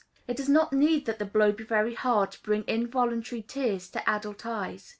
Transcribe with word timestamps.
It 0.27 0.35
does 0.35 0.49
not 0.49 0.73
need 0.73 1.05
that 1.05 1.19
the 1.19 1.25
blow 1.25 1.51
be 1.51 1.63
very 1.63 1.93
hard 1.93 2.31
to 2.31 2.41
bring 2.41 2.63
involuntary 2.65 3.43
tears 3.43 3.87
to 3.91 4.09
adult 4.09 4.47
eyes. 4.47 4.89